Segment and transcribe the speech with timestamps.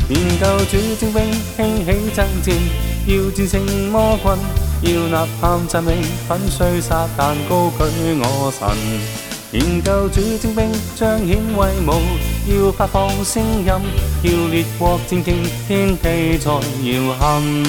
[0.10, 2.56] 研究主精兵，兴起争战，
[3.06, 4.18] 要战胜魔
[4.82, 7.84] 君，要呐喊赞美，粉碎杀弹高举
[8.20, 8.76] 我神。
[9.62, 12.34] 研究主精兵，彰显威武。
[12.48, 15.34] 要發放聲音，要列國戰兢，
[15.68, 17.64] 天地在搖撼。